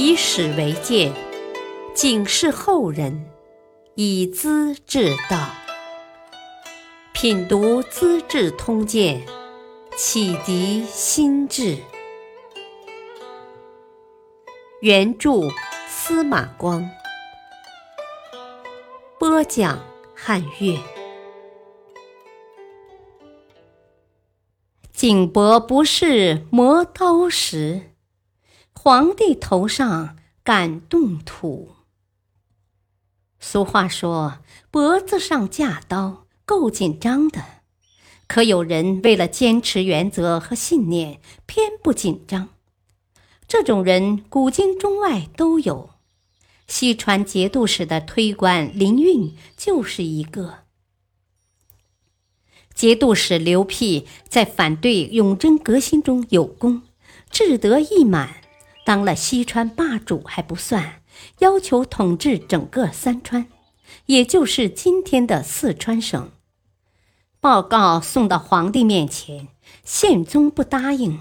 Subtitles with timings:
[0.00, 1.12] 以史为鉴，
[1.92, 3.28] 警示后人，
[3.96, 5.48] 以资治道。
[7.12, 9.20] 品读《资治通鉴》，
[9.96, 11.78] 启迪心智。
[14.82, 15.32] 原著
[15.88, 16.88] 司马光，
[19.18, 19.80] 播讲
[20.14, 20.78] 汉乐。
[24.92, 27.90] 景伯不是磨刀石，
[28.80, 31.74] 皇帝头上敢动土。
[33.40, 34.38] 俗话说
[34.70, 37.44] ：“脖子上架刀，够紧张的。”
[38.28, 42.50] 可有人为了坚持原则和信念，偏不紧张。
[43.48, 45.90] 这种人，古今中外都有。
[46.68, 50.58] 西川节度使的推官林运就是一个。
[52.72, 56.82] 节度使刘辟在反对永贞革新中有功，
[57.28, 58.36] 志得意满，
[58.88, 61.02] 当了西川霸主还不算，
[61.40, 63.46] 要求统治整个三川，
[64.06, 66.30] 也就是今天的四川省。
[67.38, 69.48] 报告送到皇帝面前，
[69.84, 71.20] 宪宗不答应。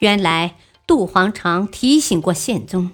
[0.00, 0.56] 原来。
[0.84, 2.90] 杜皇常提醒过宪宗：“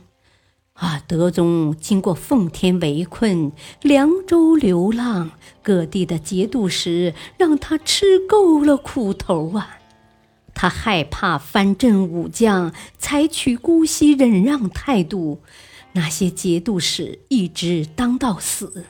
[0.73, 9.79] 啊，德宗经过奉天围困、凉州流浪，各地的节度使让他吃够了苦头啊！
[10.63, 15.41] 他害怕藩镇武将采取姑息忍让态度，
[15.91, 18.85] 那些节度使一直当到死，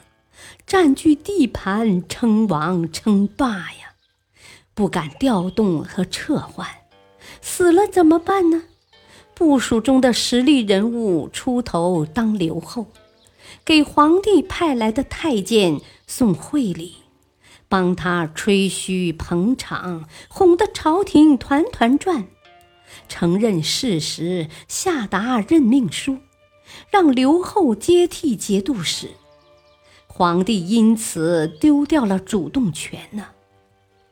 [0.67, 3.95] 占据地盘，称王称霸呀，
[4.75, 6.67] 不敢调动和撤换，
[7.41, 8.61] 死了怎么办呢？”
[9.33, 12.85] 部署中的实力人物出头当留后，
[13.65, 16.97] 给皇帝派来的太监送惠礼，
[17.73, 22.27] 帮他吹嘘捧场，哄得朝廷团团转，
[23.09, 26.19] 承认事实，下达任命书，
[26.91, 29.09] 让刘后接替节度使，
[30.05, 33.29] 皇帝因此丢掉了主动权呢。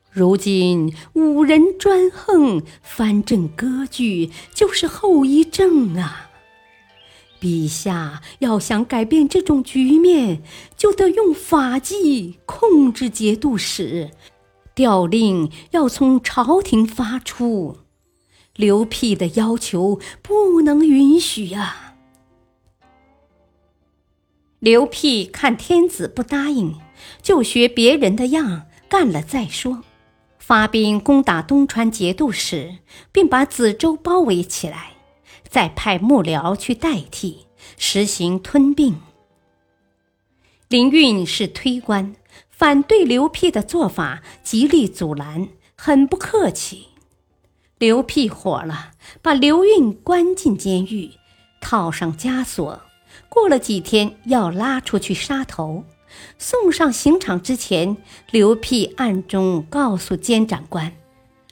[0.09, 6.30] 如今五人专横，藩镇割据，就是后遗症啊！
[7.41, 10.43] 陛下要想改变这种局面，
[10.77, 14.11] 就得用法纪控制节度使，
[14.75, 17.79] 调令要从朝廷发出。
[18.55, 21.95] 刘辟的要求不能允许啊！
[24.59, 26.75] 刘辟看天子不答应，
[27.23, 29.83] 就学别人的样，干了再说。
[30.37, 32.77] 发兵攻打东川节度使，
[33.11, 34.91] 并把梓州包围起来，
[35.51, 37.45] 再派幕僚去代替，
[37.77, 38.95] 实行吞并。
[40.69, 42.15] 林运是推官，
[42.49, 46.87] 反对刘辟的做法，极力阻拦，很不客气。
[47.77, 48.91] 刘辟火了，
[49.21, 51.11] 把刘运关进监狱，
[51.59, 52.81] 套上枷锁。
[53.27, 55.83] 过了几天，要拉出去杀头。
[56.37, 57.97] 送上刑场之前，
[58.31, 60.93] 刘辟暗中告诉监斩官：“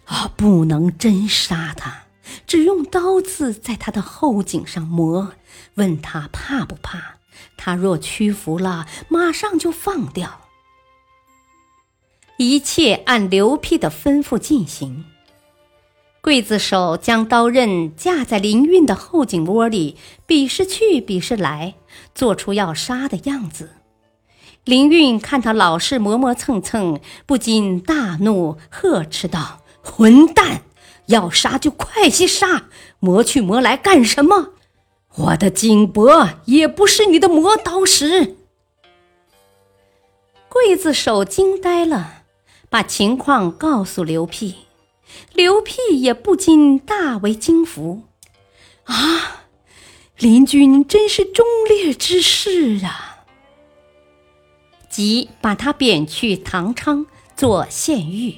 [0.05, 2.05] 啊，不能真杀他，
[2.47, 5.33] 只用刀子在他的后颈上磨，
[5.75, 7.15] 问他怕不怕。
[7.57, 10.41] 他若屈服了，马上就放掉。”
[12.37, 15.05] 一切按刘辟的吩咐进行。
[16.21, 21.75] 刽子手将刀刃架在林运的后颈窝里，比试去，比试来，
[22.13, 23.71] 做出要杀的样子。
[24.65, 30.61] 林运看他老是磨磨蹭蹭，不禁大怒，呵斥道：“混蛋！
[31.09, 34.53] 要杀就快些杀，磨去磨来干什么？
[35.15, 38.37] 我的景伯也不是你的磨刀石。”
[40.49, 42.23] 刽子手惊呆了，
[42.69, 44.55] 把情况告诉刘辟，
[45.33, 48.03] 刘辟也不禁大为惊服
[48.85, 49.45] ：“啊，
[50.17, 53.25] 林军真是忠烈之士啊！”
[54.89, 57.05] 即把他贬去唐昌
[57.35, 58.35] 做县狱，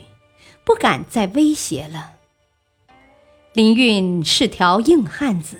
[0.65, 2.13] 不敢再威胁了。
[3.53, 5.57] 林运是条硬汉子，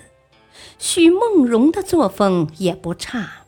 [0.78, 3.44] 许梦荣的作风也不差。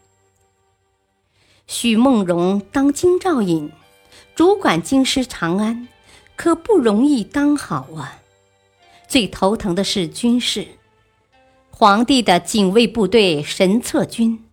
[1.66, 3.72] 许梦荣当京兆尹，
[4.34, 5.88] 主管京师长安，
[6.36, 8.20] 可不容易当好啊。
[9.08, 10.66] 最头疼的是军事，
[11.70, 14.44] 皇帝的警卫部队神策军。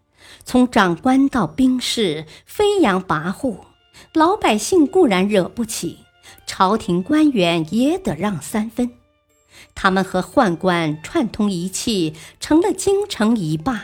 [0.45, 3.57] 从长官到兵士飞扬跋扈，
[4.13, 5.97] 老百姓固然惹不起，
[6.47, 8.89] 朝廷官员也得让三分。
[9.73, 13.83] 他们和宦官串通一气，成了京城一霸。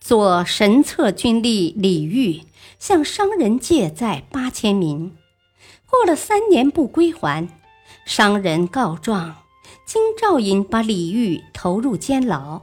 [0.00, 2.46] 左神策军吏李煜
[2.78, 5.16] 向商人借债八千民，
[5.90, 7.48] 过了三年不归还，
[8.04, 9.36] 商人告状，
[9.84, 12.62] 京兆尹把李煜投入监牢，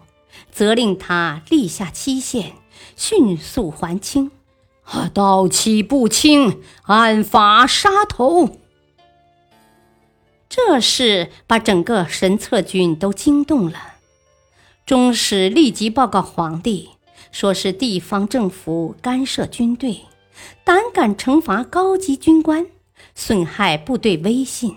[0.51, 2.53] 责令他立下期限，
[2.95, 4.31] 迅速还清。
[4.85, 8.62] 啊，到期不清，按法杀头。
[10.55, 13.95] 这事把整个神策军都惊动了。
[14.85, 16.91] 中使立即报告皇帝，
[17.31, 20.01] 说是地方政府干涉军队，
[20.63, 22.67] 胆敢惩罚高级军官，
[23.15, 24.75] 损害部队威信。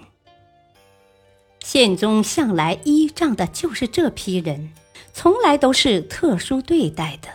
[1.63, 4.73] 宪宗向来依仗的就是这批人，
[5.13, 7.29] 从来都是特殊对待的。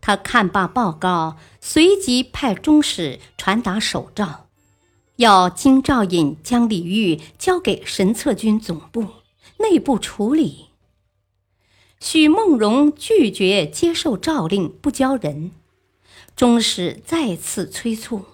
[0.00, 4.46] 他看罢报告，随即派中使传达手诏，
[5.18, 9.06] 要京兆尹将李煜交给神策军总部
[9.58, 10.66] 内部处理。
[11.98, 15.50] 许梦荣拒绝接受诏令，不交人。
[16.36, 18.26] 中使再次催促，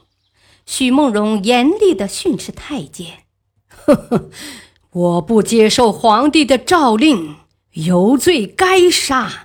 [0.66, 3.24] 许梦荣严厉地训斥太监
[3.68, 4.30] ：“呵呵。”
[4.92, 7.36] 我不接受皇帝的诏令，
[7.72, 9.43] 有罪该杀。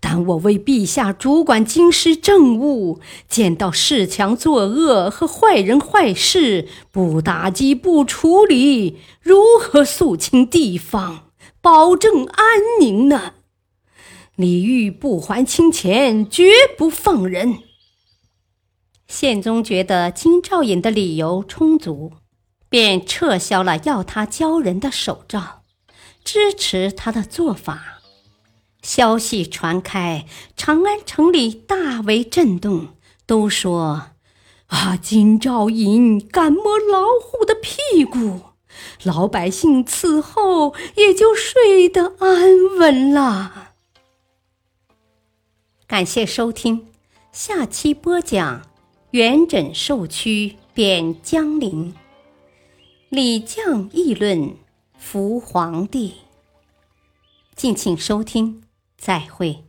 [0.00, 13.34] 但我为陛下主管京师政务，见到恃强作恶和坏人坏事，不打击不处理，如何肃清地方，保证安宁呢？
[14.36, 17.58] 李煜不还清钱，绝不放人。
[19.08, 22.12] 宪宗觉得京兆尹的理由充足。
[22.68, 25.62] 便撤销了要他交人的手诏，
[26.24, 27.95] 支持他的做法。
[28.86, 32.90] 消息传开，长安城里大为震动，
[33.26, 34.10] 都说
[34.68, 38.42] ：“啊，金兆尹敢摸老虎的屁股，
[39.02, 43.72] 老百姓此后也就睡得安稳了。”
[45.88, 46.86] 感谢收听，
[47.32, 48.62] 下期播讲：
[49.10, 51.92] 元稹受屈贬江陵。
[53.08, 54.54] 李绛议论
[54.96, 56.14] 扶皇帝，
[57.56, 58.62] 敬请收听，
[58.96, 59.65] 再会。